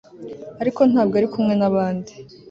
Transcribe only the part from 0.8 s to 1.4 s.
ntabwo ari